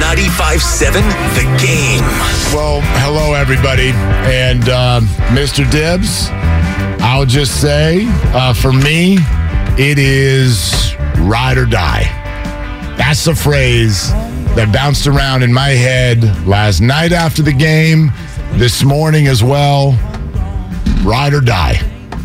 [0.00, 0.92] 95.7
[1.34, 2.00] The Game.
[2.54, 3.90] Well, hello, everybody.
[4.32, 5.70] And uh, Mr.
[5.70, 6.28] Dibs,
[7.02, 9.18] I'll just say uh, for me,
[9.78, 12.04] it is ride or die.
[12.96, 14.10] That's the phrase
[14.56, 18.10] that bounced around in my head last night after the game,
[18.52, 19.92] this morning as well.
[21.04, 21.78] Ride or die.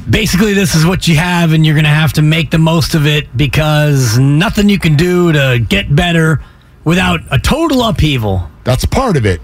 [0.10, 2.94] basically this is what you have and you're going to have to make the most
[2.96, 6.42] of it because nothing you can do to get better
[6.86, 9.42] without a total upheaval That's part of it.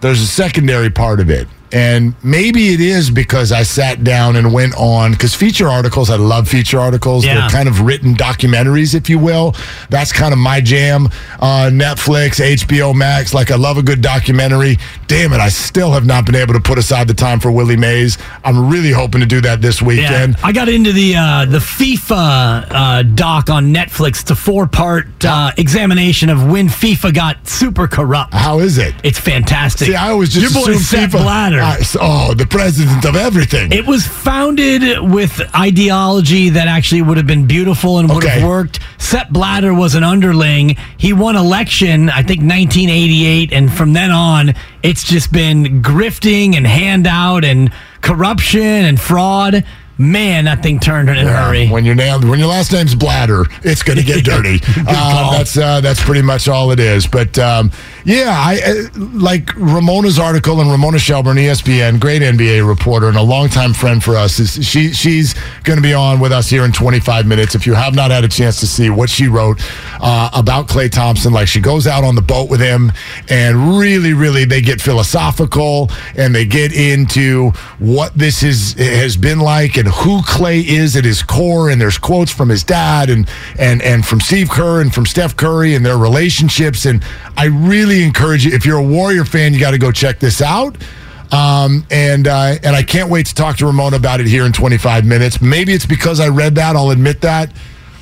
[0.00, 1.48] There's a secondary part of it.
[1.72, 6.16] And maybe it is because I sat down and went on, because feature articles, I
[6.16, 7.24] love feature articles.
[7.24, 7.34] Yeah.
[7.34, 9.54] They're kind of written documentaries, if you will.
[9.88, 11.06] That's kind of my jam.
[11.38, 14.78] Uh, Netflix, HBO Max, like I love a good documentary.
[15.06, 17.76] Damn it, I still have not been able to put aside the time for Willie
[17.76, 18.18] Mays.
[18.44, 20.36] I'm really hoping to do that this weekend.
[20.42, 25.06] i got into the uh, the fifa uh, doc on netflix it's a four part
[25.24, 28.94] uh, examination of when fifa got super corrupt How is it?
[29.04, 31.22] it's fantastic See, I always just your boy Sepp FIFA.
[31.22, 31.59] Blatter.
[31.62, 33.72] I- oh, the president of everything.
[33.72, 38.40] It was founded with ideology that actually would have been beautiful and would Okay.
[38.40, 38.80] have worked.
[38.98, 40.76] Sepp Blatter was an underling.
[40.96, 46.66] He won election, I think 1988, and from then on, it's just been grifting and
[46.66, 47.70] handout and
[48.00, 49.64] corruption and fraud.
[49.98, 51.68] Man, that thing turned in a hurry.
[51.68, 54.58] When your name, when your last name's Bladder, it's going to get dirty.
[54.86, 57.06] uh, that's uh, that's pretty much all it is.
[57.06, 57.70] But um,
[58.04, 63.22] yeah, I uh, like Ramona's article and Ramona Shelburne, ESPN, great NBA reporter and a
[63.22, 64.38] longtime friend for us.
[64.38, 65.34] Is she she's
[65.64, 67.54] going to be on with us here in 25 minutes.
[67.54, 69.60] If you have not had a chance to see what she wrote
[70.00, 72.92] uh, about Klay Thompson, like she goes out on the boat with him
[73.28, 79.40] and really, really they get philosophical and they get into what this is has been
[79.40, 81.70] like and who Klay is at his core.
[81.70, 83.28] And there's quotes from his dad and
[83.58, 86.86] and and from Steve Kerr and from Steph Curry and their relationships.
[86.86, 87.04] And
[87.36, 90.40] I really encourage you, if you're a Warrior fan, you got to go check this
[90.40, 90.76] out.
[91.32, 94.52] Um, and uh, and I can't wait to talk to Ramona about it here in
[94.52, 95.40] 25 minutes.
[95.40, 96.74] Maybe it's because I read that.
[96.76, 97.52] I'll admit that.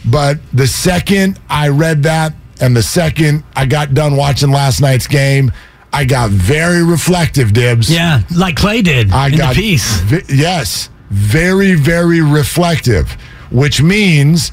[0.04, 5.06] But the second I read that, and the second I got done watching last night's
[5.06, 5.52] game,
[5.92, 7.90] I got very reflective, Dibs.
[7.92, 10.00] Yeah, like Klay did I in got piece.
[10.00, 13.10] ve- yes, very, very reflective,
[13.50, 14.52] which means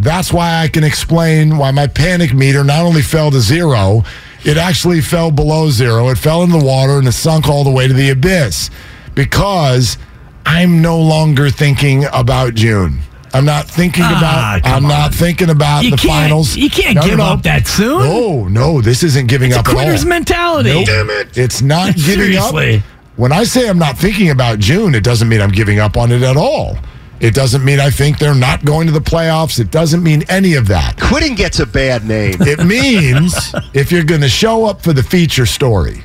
[0.00, 4.02] that's why I can explain why my panic meter not only fell to zero,
[4.48, 6.08] it actually fell below zero.
[6.08, 8.70] It fell in the water and it sunk all the way to the abyss
[9.14, 9.98] because
[10.46, 13.00] I'm no longer thinking about June.
[13.34, 14.62] I'm not thinking Ah, about.
[14.64, 16.56] come I'm not thinking about You the finals.
[16.56, 17.24] you can't No, no, give no.
[17.24, 17.98] up that soon.
[18.00, 19.82] No, no, this isn't giving It's a up at all.
[19.82, 20.70] quitter's mentality.
[20.72, 20.86] Nope.
[20.86, 21.36] Damn it.
[21.36, 22.50] It's not giving up.
[22.50, 22.82] Seriously.
[23.16, 26.10] When I say I'm not thinking about June, it doesn't mean I'm giving up on
[26.12, 26.78] it at all.
[27.20, 29.58] It doesn't mean I think they're not going to the playoffs.
[29.58, 31.00] It doesn't mean any of that.
[31.00, 32.36] Quitting gets a bad name.
[32.40, 33.34] It means
[33.74, 36.04] if you're going to show up for the feature story,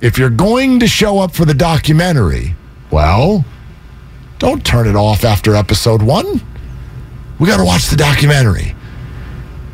[0.00, 2.54] if you're going to show up for the documentary,
[2.90, 3.44] well,
[4.38, 6.40] don't turn it off after episode one.
[7.38, 8.74] We got to watch the documentary.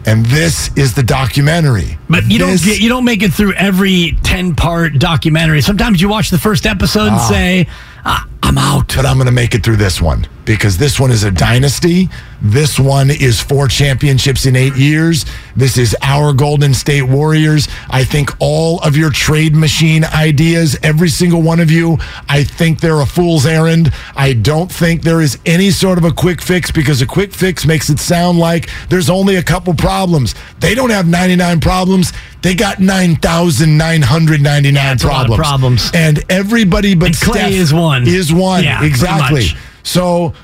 [0.04, 1.96] And this is the documentary.
[2.08, 5.60] But you don't get, you don't make it through every ten part documentary.
[5.60, 7.68] Sometimes you watch the first episode and say,
[8.04, 10.26] ah, "I'm out." but I'm going to make it through this one.
[10.44, 12.08] Because this one is a dynasty.
[12.40, 15.24] This one is four championships in eight years.
[15.54, 17.68] This is our Golden State Warriors.
[17.88, 21.98] I think all of your trade machine ideas, every single one of you,
[22.28, 23.92] I think they're a fool's errand.
[24.16, 27.64] I don't think there is any sort of a quick fix because a quick fix
[27.64, 30.34] makes it sound like there's only a couple problems.
[30.58, 32.12] They don't have 99 problems.
[32.42, 35.90] They got 9,999 Yeah, it's a lot of problems.
[35.90, 35.90] problems.
[35.94, 38.08] And everybody but And Klay Steph is one.
[38.08, 38.64] Is one.
[38.64, 39.46] Yeah, exactly.
[39.82, 40.34] So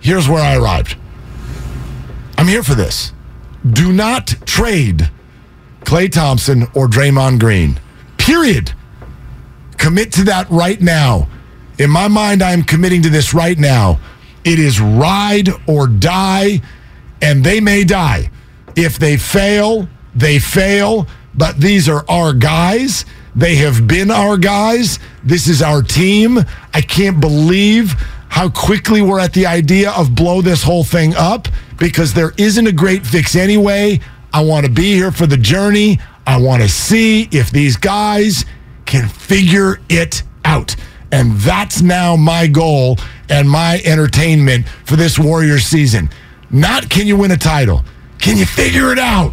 [0.00, 0.96] here's where I arrived.
[2.36, 3.12] I'm here for this.
[3.68, 5.10] Do not trade
[5.80, 7.80] Klay Thompson or Draymond Green.
[8.18, 8.72] Period.
[9.78, 11.28] Commit to that right now.
[11.78, 13.98] In my mind, I am committing to this right now.
[14.44, 16.60] It is ride or die,
[17.22, 18.30] and they may die.
[18.76, 23.04] If they fail, they fail, but these are our guys.
[23.34, 24.98] They have been our guys.
[25.24, 26.40] This is our team.
[26.74, 27.92] I can't believe
[28.28, 31.46] how quickly we're at the idea of blow this whole thing up
[31.78, 34.00] because there isn't a great fix anyway.
[34.32, 36.00] I want to be here for the journey.
[36.26, 38.44] I want to see if these guys
[38.86, 40.74] can figure it out.
[41.12, 42.98] And that's now my goal
[43.28, 46.10] and my entertainment for this Warriors season.
[46.50, 47.84] Not can you win a title?
[48.18, 49.32] Can you figure it out?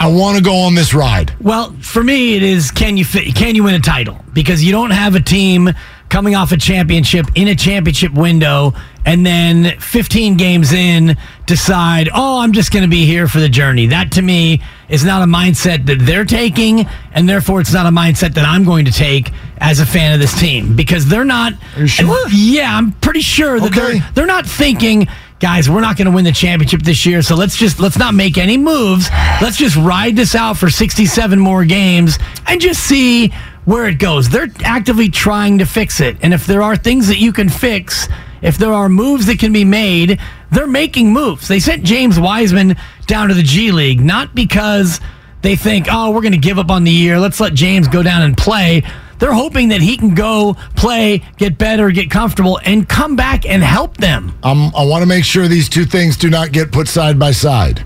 [0.00, 1.34] I want to go on this ride.
[1.40, 4.22] Well, for me, it is can you fi- can you win a title?
[4.32, 5.70] Because you don't have a team
[6.08, 8.72] coming off a championship in a championship window,
[9.04, 11.16] and then 15 games in
[11.46, 13.86] decide, oh, I'm just going to be here for the journey.
[13.86, 17.90] That to me is not a mindset that they're taking, and therefore it's not a
[17.90, 21.52] mindset that I'm going to take as a fan of this team because they're not.
[21.86, 22.28] Sure?
[22.30, 23.98] Yeah, I'm pretty sure that Okay.
[23.98, 25.06] they're they're not thinking
[25.40, 28.12] guys we're not going to win the championship this year so let's just let's not
[28.12, 29.08] make any moves
[29.40, 32.18] let's just ride this out for 67 more games
[32.48, 33.32] and just see
[33.68, 34.30] where it goes.
[34.30, 36.16] They're actively trying to fix it.
[36.22, 38.08] And if there are things that you can fix
[38.40, 40.18] if there are moves that can be made
[40.50, 41.48] they're making moves.
[41.48, 42.76] They sent james wiseman
[43.06, 45.00] down to the g league not because
[45.42, 47.18] they think oh we're going to give up on the year.
[47.18, 48.84] Let's let james go down and play.
[49.18, 53.62] They're hoping that he can go play, get better, get comfortable, and come back and
[53.62, 54.32] help them.
[54.44, 57.32] Um, I want to make sure these two things do not get put side by
[57.32, 57.84] side.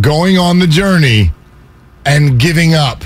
[0.00, 1.30] Going on the journey
[2.04, 3.04] and giving up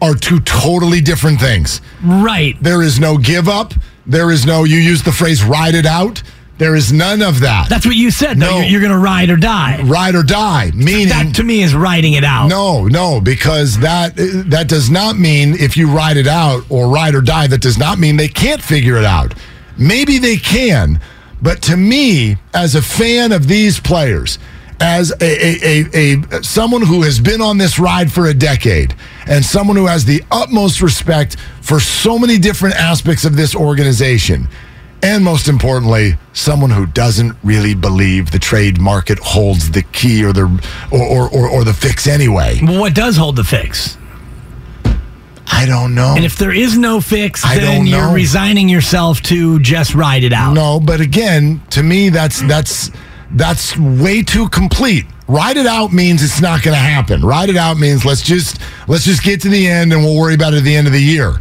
[0.00, 1.80] are two totally different things.
[2.02, 2.56] Right.
[2.62, 3.74] There is no give up.
[4.06, 6.22] There is no, you use the phrase ride it out.
[6.58, 7.68] There is none of that.
[7.68, 8.50] That's what you said, though.
[8.50, 8.56] No.
[8.58, 9.80] You're, you're going to ride or die.
[9.82, 11.08] ride or die, meaning.
[11.08, 12.48] That to me is riding it out.
[12.48, 17.14] No, no, because that that does not mean if you ride it out or ride
[17.14, 17.46] or die.
[17.46, 19.34] That does not mean they can't figure it out.
[19.76, 21.00] Maybe they can,
[21.40, 24.40] but to me, as a fan of these players,
[24.80, 28.94] as a, a, a, a someone who has been on this ride for a decade,
[29.26, 34.48] and someone who has the utmost respect for so many different aspects of this organization.
[35.00, 40.32] And most importantly, someone who doesn't really believe the trade market holds the key or
[40.32, 40.46] the
[40.90, 42.58] or, or, or, or the fix anyway.
[42.62, 43.96] Well, what does hold the fix?
[45.50, 46.14] I don't know.
[46.16, 50.32] And if there is no fix, I then you're resigning yourself to just ride it
[50.32, 50.52] out.
[50.52, 52.90] no, but again, to me, that's that's
[53.32, 55.06] that's way too complete.
[55.26, 57.22] Ride it out means it's not going to happen.
[57.22, 60.34] Ride it out means let's just let's just get to the end and we'll worry
[60.34, 61.34] about it at the end of the year.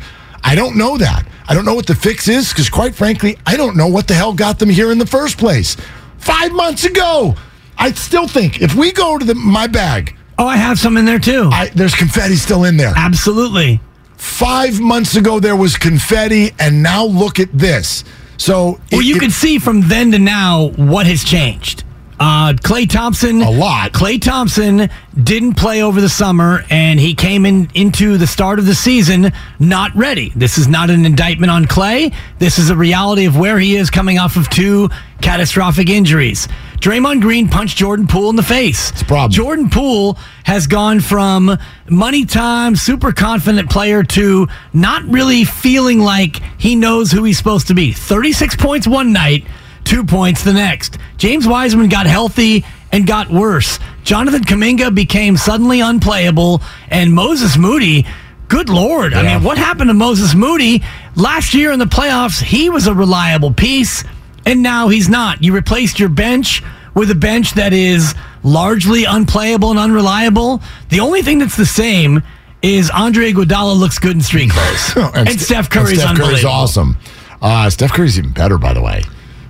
[0.44, 1.26] I don't know that.
[1.48, 4.14] I don't know what the fix is because, quite frankly, I don't know what the
[4.14, 5.78] hell got them here in the first place.
[6.18, 7.36] Five months ago,
[7.78, 11.06] I still think if we go to the my bag, Oh, I have some in
[11.06, 11.50] there too.
[11.52, 12.94] I, there's confetti still in there.
[12.96, 13.82] Absolutely.
[14.18, 18.04] Five months ago, there was confetti, and now look at this.
[18.38, 21.84] So, Well, it- you it- can see from then to now what has changed.
[22.20, 23.92] Uh, Klay Thompson, A lot.
[23.92, 24.90] Klay Thompson
[25.24, 29.32] didn't play over the summer, and he came in into the start of the season
[29.60, 30.32] not ready.
[30.36, 32.12] This is not an indictment on Klay.
[32.40, 34.90] This is a reality of where he is coming off of two
[35.22, 36.48] catastrophic injuries.
[36.80, 38.90] Draymond Green punched Jordan Poole in the face.
[39.02, 39.32] a problem.
[39.32, 41.58] Jordan Poole has gone from
[41.90, 47.68] money time, super confident player to not really feeling like he knows who he's supposed
[47.68, 47.92] to be.
[47.92, 49.46] 36 points one night,
[49.84, 50.98] two points the next.
[51.18, 53.80] James Wiseman got healthy and got worse.
[54.04, 58.06] Jonathan Kuminga became suddenly unplayable, and Moses Moody.
[58.48, 59.14] Good Lord.
[59.14, 60.82] I mean, what happened to Moses Moody?
[61.18, 64.06] Last year in the playoffs, he was a reliable piece,
[64.48, 65.44] and now he's not.
[65.44, 66.64] You replaced your bench
[66.96, 70.62] with a bench that is largely unplayable and unreliable.
[70.90, 72.24] The only thing that's the same
[72.62, 76.46] is Andre Iguodala looks good in street clothes, and, St- Steph Curry's and Steph Curry's
[76.46, 76.98] awesome.
[77.42, 79.04] Uh, Steph Curry's even better, by the way.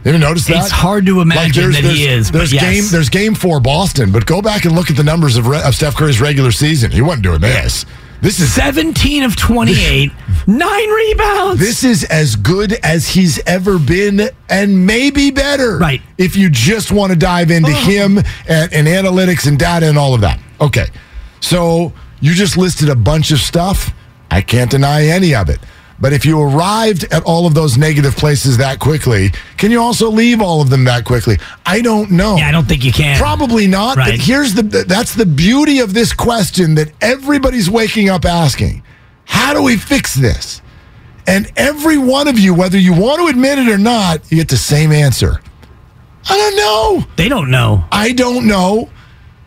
[0.03, 0.57] You ever noticed that?
[0.57, 2.63] It's hard to imagine that he is, There's yes.
[2.63, 2.83] game.
[2.91, 5.75] There's game four Boston, but go back and look at the numbers of, re- of
[5.75, 6.91] Steph Curry's regular season.
[6.91, 7.85] He wasn't doing this.
[8.21, 10.11] This is 17 of 28,
[10.47, 11.59] nine rebounds.
[11.59, 15.77] This is as good as he's ever been, and maybe better.
[15.77, 16.01] Right.
[16.17, 17.85] If you just want to dive into oh.
[17.85, 20.39] him and, and analytics and data and all of that.
[20.59, 20.87] Okay.
[21.41, 23.93] So you just listed a bunch of stuff.
[24.31, 25.59] I can't deny any of it.
[25.99, 30.09] But if you arrived at all of those negative places that quickly, can you also
[30.11, 31.37] leave all of them that quickly?
[31.65, 32.35] I don't know.
[32.37, 33.17] yeah, I don't think you can.
[33.17, 33.97] Probably not.
[33.97, 34.11] Right.
[34.11, 38.83] But here's the that's the beauty of this question that everybody's waking up asking.
[39.25, 40.61] How do we fix this?
[41.25, 44.47] And every one of you, whether you want to admit it or not, you get
[44.49, 45.41] the same answer.
[46.29, 47.07] I don't know.
[47.17, 47.83] They don't know.
[47.91, 48.89] I don't know.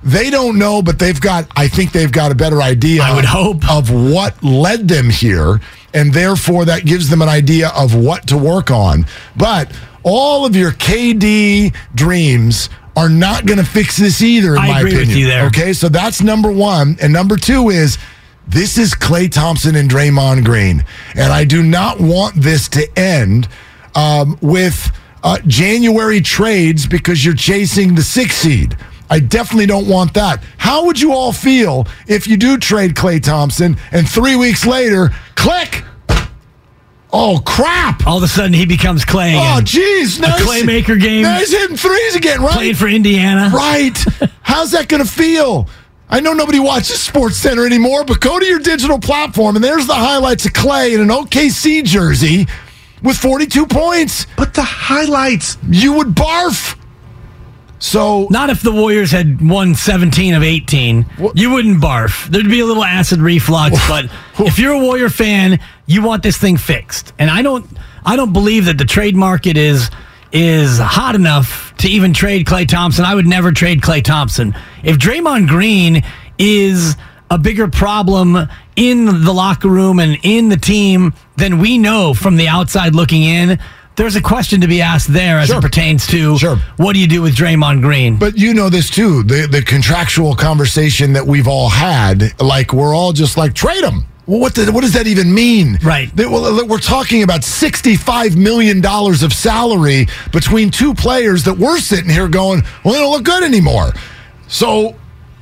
[0.02, 3.02] They don't know, but they've got, I think they've got a better idea.
[3.02, 3.68] I would hope.
[3.70, 5.60] Of what led them here.
[5.92, 9.06] And therefore, that gives them an idea of what to work on.
[9.36, 14.68] But all of your KD dreams are not going to fix this either, in I
[14.68, 15.18] my agree with opinion.
[15.18, 15.46] you there.
[15.46, 16.96] Okay, so that's number one.
[17.02, 17.98] And number two is
[18.48, 20.84] this is Klay Thompson and Draymond Green.
[21.14, 23.48] And I do not want this to end
[23.94, 24.90] um, with
[25.22, 28.76] uh, January trades because you're chasing the six seed.
[29.10, 30.42] I definitely don't want that.
[30.56, 35.10] How would you all feel if you do trade Klay Thompson and three weeks later,
[35.34, 35.82] click?
[37.12, 38.06] Oh, crap.
[38.06, 39.64] All of a sudden, he becomes Klay Oh, again.
[39.66, 40.20] jeez.
[40.20, 41.22] Now A Claymaker game.
[41.22, 42.52] Now he's hitting threes again, right?
[42.52, 43.50] Playing for Indiana.
[43.52, 43.98] Right.
[44.42, 45.68] How's that going to feel?
[46.08, 49.88] I know nobody watches Sports Center anymore, but go to your digital platform and there's
[49.88, 52.46] the highlights of Klay in an OKC jersey
[53.02, 54.26] with 42 points.
[54.36, 55.58] But the highlights.
[55.68, 56.76] You would barf.
[57.80, 61.06] So Not if the Warriors had won 17 of 18.
[61.34, 62.26] You wouldn't barf.
[62.26, 64.04] There'd be a little acid reflux, but
[64.38, 67.12] if you're a Warrior fan, you want this thing fixed.
[67.18, 67.66] And I don't
[68.04, 69.90] I don't believe that the trade market is
[70.32, 73.04] is hot enough to even trade Klay Thompson.
[73.04, 74.54] I would never trade Klay Thompson.
[74.84, 76.04] If Draymond Green
[76.38, 76.96] is
[77.30, 78.36] a bigger problem
[78.76, 83.22] in the locker room and in the team than we know from the outside looking
[83.22, 83.58] in,
[84.00, 85.58] there's a question to be asked there as Sure.
[85.58, 86.56] it pertains to Sure.
[86.78, 88.16] what do you do with Draymond Green?
[88.16, 92.32] But you know this too the the contractual conversation that we've all had.
[92.40, 94.06] Like we're all just like trade him.
[94.26, 95.78] Well, what the, what does that even mean?
[95.82, 96.14] Right.
[96.16, 101.58] That- well, We're talking about sixty five million dollars of salary between two players that
[101.58, 103.92] we're sitting here going, well, they don't look good anymore.
[104.48, 104.96] So.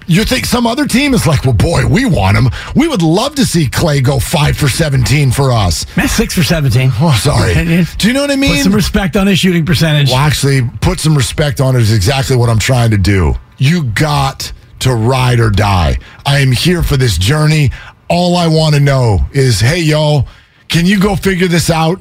[0.09, 2.49] You think some other team is like, well, boy, we want him.
[2.75, 5.85] We would love to see Klay go five for 17 for us.
[5.97, 6.91] That's six for 17.
[6.95, 7.53] Oh, sorry.
[7.99, 8.55] Do you know what I mean?
[8.55, 10.09] Put some respect on his shooting percentage.
[10.09, 13.35] Well, actually, put some respect on it is exactly what I'm trying to do.
[13.59, 14.51] You got
[14.81, 15.99] to ride or die.
[16.25, 17.71] I am here for this journey.
[18.09, 20.27] All I want to know is, hey, y'all,
[20.69, 22.01] can you go figure this out?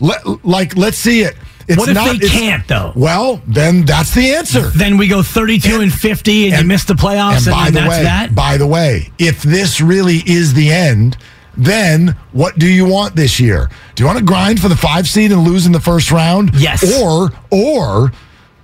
[0.00, 1.36] Let, like, let's see it.
[1.66, 2.92] It's What if not, they can't, though?
[2.94, 4.62] Well, then that's the answer.
[4.62, 7.80] Then we go 32 and, 50 and, you miss the playoffs, and, by then the
[7.80, 8.34] that's way, that.
[8.34, 11.16] by the way, if this really is the end,
[11.56, 13.70] then what do you want this year?
[13.94, 16.50] Do you want to grind for the five seed and lose in the first round?
[16.54, 17.00] Yes.
[17.00, 18.12] Or or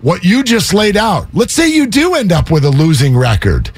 [0.00, 1.28] what you just laid out.
[1.32, 3.70] Let's say you do end up with a losing record.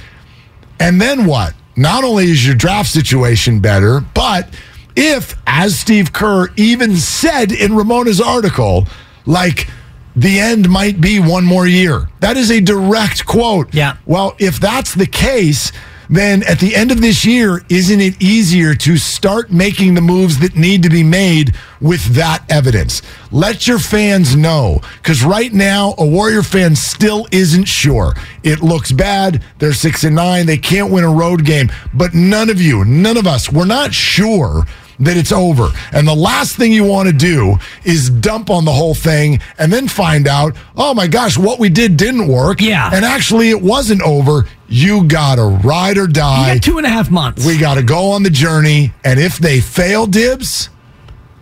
[0.81, 1.55] And then what?
[1.77, 4.49] Not only is your draft situation better, but
[4.97, 8.87] if, as Steve Kerr even said in Ramona's article,
[9.27, 9.69] like
[10.15, 12.09] the end might be one more year.
[12.21, 13.73] That is a direct quote.
[13.75, 13.97] Yeah.
[14.07, 15.73] Well, if that's the case,
[16.11, 20.39] then at the end of this year, isn't it easier to start making the moves
[20.41, 23.01] that need to be made with that evidence?
[23.31, 24.83] Let your fans know.
[24.99, 28.15] Because right now, a Warrior fan still isn't sure.
[28.43, 29.43] It looks bad.
[29.59, 30.45] They're six and nine.
[30.45, 31.73] They can't win a road game.
[31.95, 34.65] But none of you, none of us, we're not sure
[35.05, 35.69] that it's over.
[35.93, 39.73] And the last thing you want to do is dump on the whole thing and
[39.73, 42.61] then find out, oh my gosh, what we did didn't work.
[42.61, 42.91] Yeah.
[42.93, 44.47] And actually, it wasn't over.
[44.69, 46.59] You got to ride or You die.
[46.59, 47.45] two and a half months.
[47.47, 48.93] we got to go on the journey.
[49.05, 50.71] And if they fail, Dibs,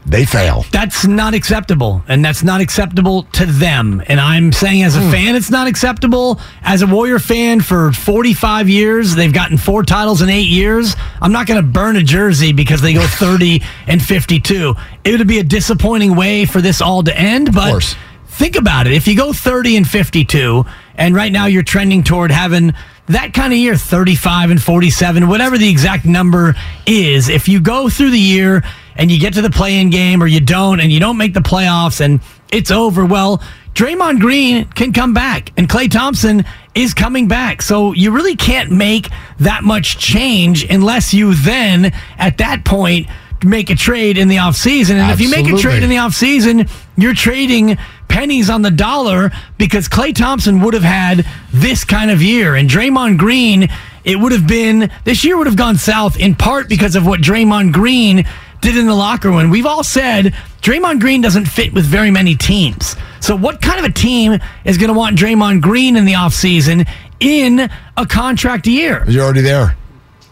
[0.06, 0.64] they fail.
[0.72, 4.02] that's not acceptable, and that's not acceptable to them.
[4.06, 5.10] And I'm saying, as a Hmm.
[5.10, 6.40] fan, it's not acceptable.
[6.62, 10.96] As a Warrior fan for 45 years, they've gotten four titles in eight years.
[11.22, 14.74] I'm not going to burn a jersey because they go 30 and 52.
[15.04, 17.70] It would be a disappointing way for this all to end, but.
[17.70, 17.94] course.
[18.32, 18.94] Think about it.
[18.94, 20.64] If you go 30 and 52,
[20.94, 22.72] and right now you're trending toward having
[23.08, 26.54] that kind of year, 35 and 47, whatever the exact number
[26.86, 28.62] is, if you go through the year
[29.00, 31.32] and you get to the play in game or you don't and you don't make
[31.32, 32.20] the playoffs and
[32.52, 33.42] it's over, well,
[33.72, 37.62] Draymond Green can come back and Klay Thompson is coming back.
[37.62, 43.06] So you really can't make that much change unless you then, at that point,
[43.42, 44.96] make a trade in the offseason.
[44.96, 47.78] And if you make a trade in the offseason, you're trading
[48.08, 52.54] pennies on the dollar because Klay Thompson would have had this kind of year.
[52.54, 53.70] And Draymond Green
[54.04, 57.20] it would have been this year would have gone south in part because of what
[57.20, 58.24] Draymond Green
[58.60, 59.50] did in the locker room.
[59.50, 62.96] We've all said Draymond Green doesn't fit with very many teams.
[63.20, 66.88] So what kind of a team is going to want Draymond Green in the offseason
[67.20, 69.04] in a contract year?
[69.08, 69.76] You're already there.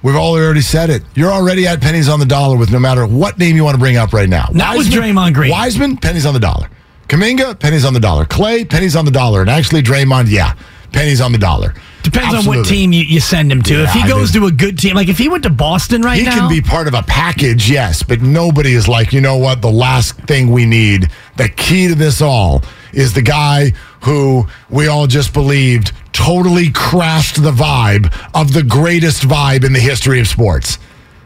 [0.02, 1.02] We've all already said it.
[1.14, 3.80] You're already at pennies on the dollar with no matter what name you want to
[3.80, 4.49] bring up right now.
[4.52, 5.50] Not with Draymond Green.
[5.50, 6.70] Wiseman, pennies on the dollar.
[7.08, 8.25] Kuminga, pennies on the dollar.
[8.25, 9.40] Klay, pennies on the dollar.
[9.40, 10.54] And actually, Draymond, yeah,
[10.92, 11.75] pennies on the dollar.
[12.02, 13.75] Depends on what team you, you send him to.
[13.75, 15.50] Yeah, if he I goes mean- to a good team, like if he went to
[15.50, 18.88] Boston right He now, he can be part of a package, yes, but nobody is
[18.88, 22.62] like, you know what, the last thing we need, the key to this all
[22.93, 29.23] is the guy who we all just believed totally crashed the vibe of the greatest
[29.25, 30.78] vibe in the history of sports.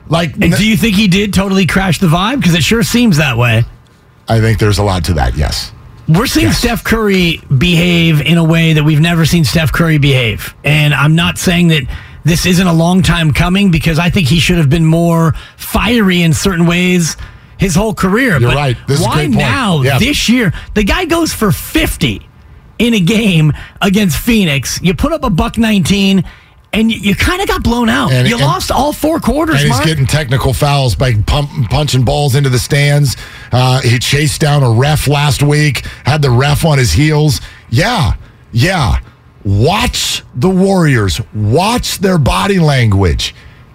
[0.08, 2.36] Like, And do you think he did totally crash the vibe?
[2.40, 3.64] Because it sure seems that way.
[4.28, 5.72] I think there's a lot to that, yes.
[6.12, 6.58] We're seeing Yes.
[6.58, 10.54] Steph Curry behave in a way that we've never seen Steph Curry behave.
[10.64, 11.82] And I'm not saying that
[12.24, 16.22] this isn't a long time coming because I think he should have been more fiery
[16.22, 17.16] in certain ways
[17.58, 18.38] his whole career.
[18.38, 18.76] You're but right.
[18.86, 19.98] This why now, Yeah.
[19.98, 20.52] this year?
[20.74, 22.20] The guy goes for 50
[22.78, 24.80] in a game against Phoenix.
[24.82, 26.24] You put up a buck 19
[26.74, 28.10] and you, you kind of got blown out.
[28.12, 29.84] And- you and- lost all four quarters, And he's Mark.
[29.84, 33.16] getting technical fouls by pump, punching balls into the stands.
[33.52, 37.40] Uh, he chased down a ref last week, had the ref on his heels.
[37.70, 38.14] Yeah,
[38.52, 38.98] yeah.
[39.44, 41.20] Watch the Warriors.
[41.34, 43.34] Watch their body language.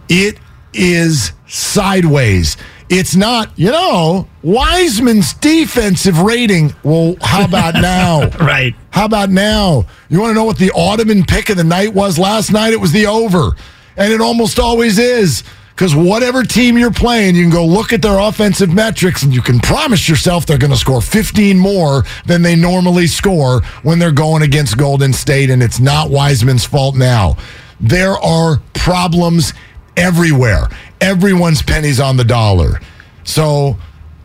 [0.09, 0.39] It
[0.73, 2.57] is sideways.
[2.89, 6.73] It's not, you know, Wiseman's defensive rating.
[6.83, 8.29] Well, how about now?
[8.39, 8.73] right.
[8.91, 9.85] How about now?
[10.09, 12.71] You want to know what the Ottoman pick of the night was last night?
[12.73, 13.51] It was the over.
[13.97, 15.43] And it almost always is.
[15.77, 19.43] Because whatever team you're playing, you can go look at their offensive metrics and you
[19.43, 24.11] can promise yourself they're going to score 15 more than they normally score when they're
[24.11, 25.51] going against Golden State.
[25.51, 27.37] And it's not Wiseman's fault now.
[27.79, 29.53] There are problems
[29.95, 30.67] everywhere.
[30.99, 32.81] Everyone's pennies on the dollar.
[33.23, 33.77] So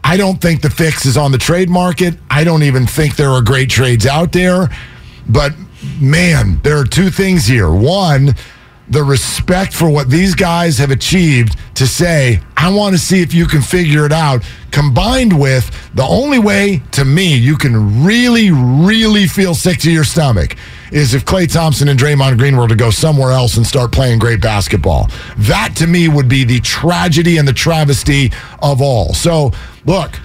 [0.02, 2.14] I don't think the fix is on the trade market.
[2.30, 4.70] I don't even think there are great trades out there.
[5.28, 5.52] But
[6.00, 7.70] man, there are two things here.
[7.70, 8.34] One,
[8.92, 13.32] the respect for what these guys have achieved to say, I want to see if
[13.32, 18.50] you can figure it out, combined with the only way to me you can really,
[18.50, 20.56] really feel sick to your stomach
[20.90, 24.18] is if Klay Thompson and Draymond Green were to go somewhere else and start playing
[24.18, 25.08] great basketball.
[25.38, 28.30] That to me would be the tragedy and the travesty
[28.60, 29.14] of all.
[29.14, 29.52] So,
[29.86, 30.20] look,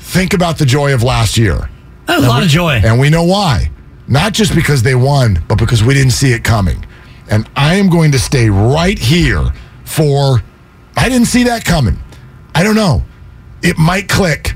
[0.00, 1.70] think about the joy of last year.
[2.08, 2.82] A lot of joy.
[2.84, 3.70] And we know why.
[4.06, 6.84] Not just because they won, but because we didn't see it coming.
[7.30, 9.52] And I am going to stay right here
[9.84, 10.42] for
[10.96, 11.98] I didn't see that coming.
[12.54, 13.02] I don't know.
[13.62, 14.54] It might click.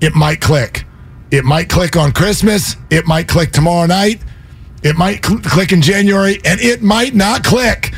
[0.00, 0.84] It might click.
[1.30, 2.76] It might click on Christmas.
[2.90, 4.20] It might click tomorrow night.
[4.82, 7.94] It might cl- click in January and it might not click.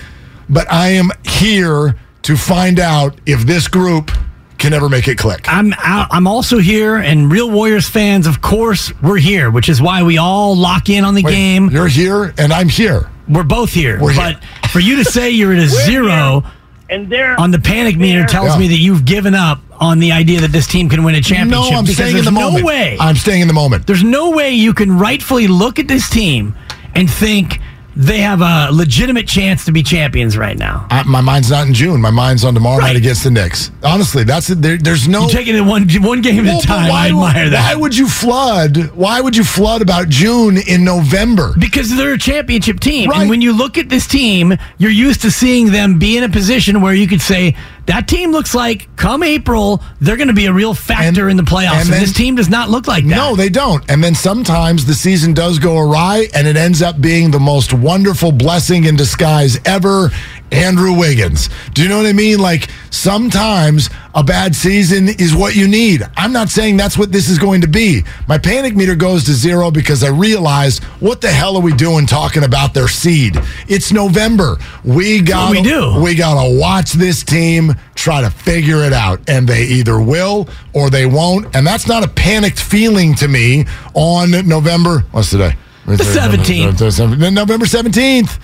[0.49, 4.11] But I am here to find out if this group
[4.59, 5.45] can ever make it click.
[5.49, 9.83] I'm out, I'm also here, and real Warriors fans, of course, we're here, which is
[9.83, 11.69] why we all lock in on the Wait, game.
[11.71, 13.09] You're here and I'm here.
[13.29, 14.01] We're both here.
[14.01, 14.39] We're here.
[14.63, 16.45] but for you to say you're at a zero
[16.91, 18.59] and they're on the panic meter tells Yeah.
[18.59, 21.51] me that you've given up on the idea that this team can win a championship.
[21.51, 21.79] No, championship.
[21.79, 22.65] I'm staying in there's the no moment.
[22.65, 22.97] way.
[23.01, 23.87] I'm staying in the moment.
[23.87, 26.55] There's no way you can rightfully look at this team
[26.95, 27.59] and think
[27.95, 30.87] they have a legitimate chance to be champions right now.
[30.91, 32.01] I, my mind's not in June.
[32.01, 32.89] My mind's on tomorrow Right.
[32.89, 33.71] night against the Knicks.
[33.83, 34.63] Honestly, that's it.
[34.63, 35.21] There, there's no.
[35.23, 36.89] You're taking it one one game Well, at a time.
[36.89, 37.75] why, I admire that.
[37.75, 38.91] Why would you flood?
[38.95, 41.53] Why would you flood about June in November?
[41.59, 43.11] Because they're a championship team.
[43.11, 43.21] Right.
[43.23, 46.29] And when you look at this team, you're used to seeing them be in a
[46.29, 47.55] position where you could say,
[47.87, 51.37] that team looks like come April, they're going to be a real factor And- in
[51.45, 51.83] the playoffs.
[51.83, 53.17] and And, this team does not look like that.
[53.17, 53.85] No, they don't.
[53.91, 57.73] And then sometimes the season does go awry, and it ends up being the most
[57.73, 60.11] wonderful blessing in disguise ever.
[60.53, 61.49] Andrew Wiggins.
[61.73, 62.39] Do you know what I mean?
[62.39, 66.03] Like sometimes a bad season is what you need.
[66.17, 68.03] I'm not saying that's what this is going to be.
[68.29, 72.07] My panic meter goes to zero because I realized what the hell are we doing
[72.07, 73.41] talking about their seed?
[73.69, 74.59] It's November.
[74.85, 76.01] We got we do.
[76.03, 80.91] We gotta watch this team try to figure it out, and they either will or
[80.91, 81.55] they won't.
[81.57, 85.05] And that's not a panicked feeling to me on November.
[85.13, 85.55] What's today?
[85.87, 87.33] The 17th.
[87.33, 88.39] November 17th.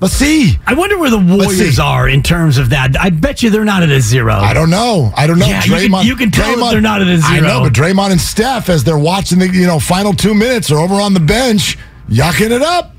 [0.00, 0.58] Let's see.
[0.66, 2.94] I wonder where the Warriors are in terms of that.
[3.00, 4.34] I bet you they're not at a zero.
[4.34, 5.12] I don't know.
[5.16, 5.46] I don't know.
[5.46, 7.28] Yeah, you can- you can tell that they're not at a zero.
[7.32, 10.70] I know, but Draymond and Steph, as they're watching the you know final two minutes,
[10.70, 11.78] are over on the bench,
[12.10, 12.94] yucking it up,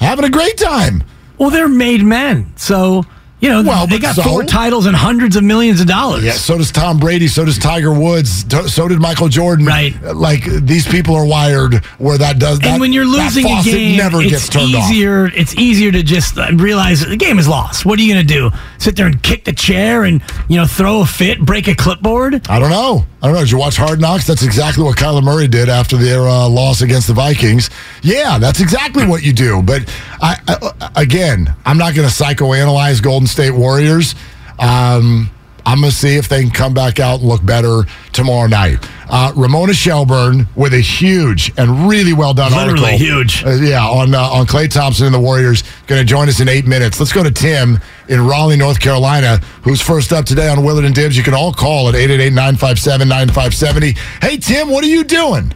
[0.00, 1.04] having a great time.
[1.38, 2.52] Well, they're made men.
[2.56, 3.04] So
[3.42, 4.22] You know, Well, they got so?
[4.22, 6.22] four titles and hundreds of millions of dollars.
[6.22, 9.66] Yeah, so does Tom Brady, so does Tiger Woods, so did Michael Jordan.
[9.66, 10.00] Right.
[10.00, 12.68] Like these people are wired where that does that.
[12.68, 14.88] and when you're losing a game, never it's gets turned off.
[14.88, 15.26] easier.
[15.34, 17.84] It's easier to just uh, realize the game is lost.
[17.84, 18.50] What are you going to do?
[18.78, 22.48] Sit there and kick the chair and you know throw a fit, break a clipboard?
[22.48, 23.04] I don't know.
[23.22, 23.40] I don't know.
[23.40, 24.26] Did you watch Hard Knocks?
[24.26, 27.70] That's exactly what Kyler Murray did after their uh, loss against the Vikings.
[28.02, 29.62] Yeah, that's exactly what you do.
[29.62, 29.88] But
[30.20, 34.14] I, I again, I'm not going to psychoanalyze Golden State Warriors.
[34.58, 35.30] Um,
[35.64, 38.84] I'm going to see if they can come back out and look better tomorrow night.
[39.08, 42.98] Uh, Ramona Shelburne with a huge and really well done Literally article.
[42.98, 43.44] huge.
[43.44, 45.62] Uh, yeah, on uh, on Klay Thompson and the Warriors.
[45.86, 46.98] Going to join us in eight minutes.
[46.98, 50.96] Let's go to Tim in Raleigh, North Carolina, who's first up today on Willard and
[50.96, 51.16] Dibs.
[51.16, 53.96] You can all call at 888-957-9570.
[54.20, 55.52] Hey, Tim, what are you doing?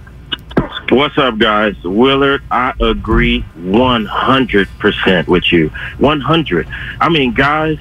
[0.96, 1.76] What's up, guys?
[1.84, 5.68] Willard, I agree 100% with you.
[5.98, 6.66] 100.
[6.98, 7.78] I mean, guys,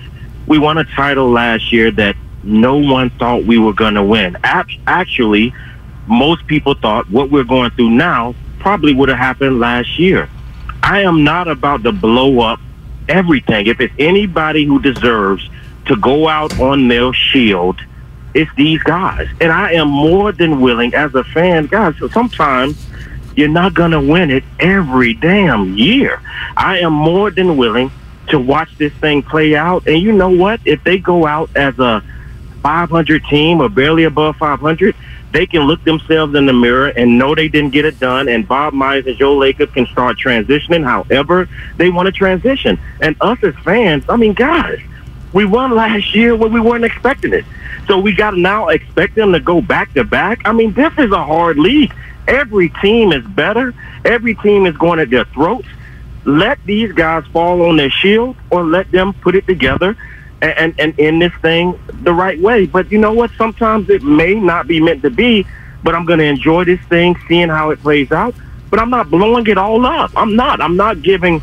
[0.48, 4.36] we won a title last year that no one thought we were going to win.
[4.44, 5.54] Actually,
[6.08, 10.30] most people thought what we're going through now probably would have happened last year.
[10.84, 12.60] I am not about to blow up
[13.08, 13.68] everything.
[13.68, 15.50] If it's anybody who deserves
[15.86, 17.80] to go out on their shield,
[18.34, 19.30] it's these guys.
[19.40, 22.86] And I am more than willing as a fan, guys, so sometimes
[23.36, 26.22] you're not going to win it every damn year.
[26.56, 27.92] I am more than willing
[28.30, 29.88] to watch this thing play out.
[29.88, 30.60] And you know what?
[30.66, 32.04] If they go out as a
[32.62, 34.96] 500 team or barely above 500,
[35.32, 38.30] they can look themselves in the mirror and know they didn't get it done.
[38.30, 42.80] And Bob Myers and Joe Lacob can start transitioning however they want to transition.
[43.02, 44.80] And us as fans, I mean, guys,
[45.34, 47.44] we won last year when we weren't expecting it.
[47.88, 50.40] So we got to now expect them to go back to back.
[50.46, 51.94] I mean, this is a hard league.
[52.28, 53.74] Every team is better.
[54.04, 55.68] Every team is going at their throats.
[56.26, 59.96] Let these guys fall on their shield or let them put it together
[60.42, 62.66] and, and, and end this thing the right way.
[62.66, 63.32] But you know what?
[63.38, 65.46] Sometimes it may not be meant to be,
[65.84, 68.36] but I'm going to enjoy this thing, seeing how it plays out.
[68.72, 70.12] But I'm not blowing it all up.
[70.16, 70.62] I'm not.
[70.62, 71.42] I'm not giving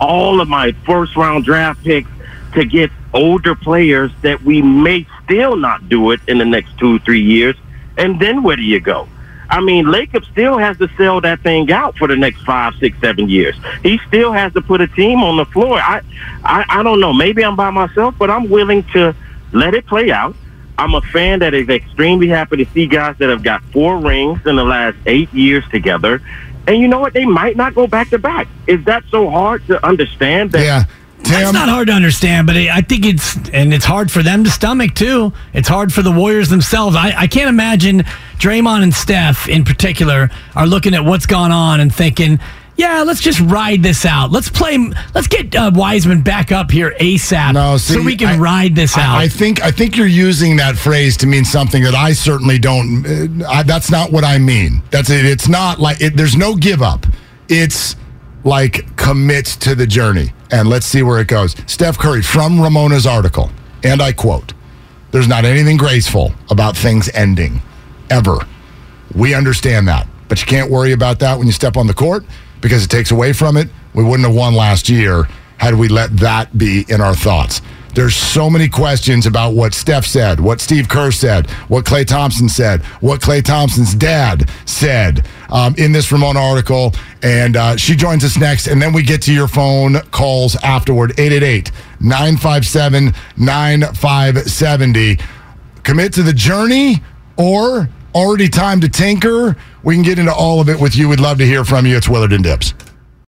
[0.00, 2.10] all of my first round draft picks
[2.54, 6.98] to get older players that we may still not do it in the next two,
[7.00, 7.56] three years.
[7.96, 9.08] And then where do you go?
[9.50, 12.98] I mean, Lacob still has to sell that thing out for the next five, six,
[13.00, 13.56] seven years.
[13.82, 15.78] He still has to put a team on the floor.
[15.78, 16.02] I,
[16.44, 17.12] I, I don't know.
[17.12, 19.14] Maybe I'm by myself, but I'm willing to
[19.52, 20.36] let it play out.
[20.76, 24.46] I'm a fan that is extremely happy to see guys that have got four rings
[24.46, 26.22] in the last eight years together.
[26.68, 27.14] And you know what?
[27.14, 28.46] They might not go back to back.
[28.66, 30.52] Is that so hard to understand?
[30.52, 30.84] That Yeah.
[31.20, 34.50] It's not hard to understand, but I think it's and it's hard for them to
[34.50, 35.32] stomach too.
[35.52, 36.96] It's hard for the Warriors themselves.
[36.96, 38.04] I, I can't imagine
[38.38, 42.38] Draymond and Steph in particular are looking at what's gone on and thinking,
[42.76, 44.30] "Yeah, let's just ride this out.
[44.30, 44.78] Let's play.
[45.14, 48.74] Let's get uh, Wiseman back up here asap, No, see, so we can I- ride
[48.74, 51.94] this I- out." I, think I think you're using that phrase to mean something that
[51.94, 53.04] I certainly don't.
[53.42, 54.82] Uh, I, that's not what I mean.
[54.90, 55.26] That's it.
[55.26, 57.06] It's not like it, there's no give up.
[57.50, 57.96] It's
[58.48, 61.54] like commit to the journey and let's see where it goes.
[61.66, 63.50] Steph Curry from Ramona's article,
[63.84, 64.54] and I quote:
[65.10, 67.60] "There's not anything graceful about things ending,
[68.10, 68.38] ever.
[69.14, 72.24] We understand that, but you can't worry about that when you step on the court
[72.60, 73.68] because it takes away from it.
[73.94, 77.60] We wouldn't have won last year had we let that be in our thoughts.
[77.94, 82.48] There's so many questions about what Steph said, what Steve Kerr said, what Klay Thompson
[82.48, 86.92] said, what Klay Thompson's dad said um, in this Ramona article.
[87.22, 88.66] And uh, she joins us next.
[88.66, 95.18] And then we get to your phone calls afterward 888 957 9570.
[95.82, 97.02] Commit to the journey
[97.36, 99.56] or already time to tinker.
[99.82, 101.08] We can get into all of it with you.
[101.08, 101.96] We'd love to hear from you.
[101.96, 102.74] It's Willard and Dibs.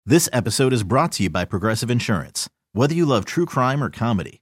[0.05, 2.47] This episode is brought to you by Progressive Insurance.
[2.73, 4.41] Whether you love true crime or comedy,